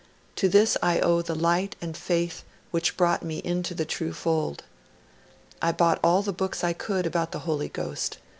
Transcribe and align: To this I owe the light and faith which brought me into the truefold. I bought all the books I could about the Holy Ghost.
To 0.37 0.49
this 0.49 0.77
I 0.81 0.99
owe 0.99 1.21
the 1.21 1.35
light 1.35 1.75
and 1.79 1.95
faith 1.95 2.43
which 2.71 2.97
brought 2.97 3.21
me 3.21 3.37
into 3.43 3.75
the 3.75 3.85
truefold. 3.85 4.63
I 5.61 5.71
bought 5.71 5.99
all 6.03 6.23
the 6.23 6.33
books 6.33 6.63
I 6.63 6.73
could 6.73 7.05
about 7.05 7.31
the 7.33 7.39
Holy 7.45 7.69
Ghost. 7.69 8.17